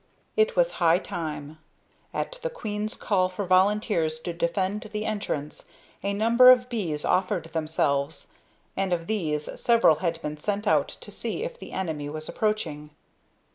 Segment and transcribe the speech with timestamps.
[0.35, 1.59] It was high time.
[2.11, 5.67] At the queen's call for volunteers to defend the entrance,
[6.01, 8.29] a number of bees offered themselves,
[8.75, 12.89] and of these several had been sent out to see if the enemy was approaching.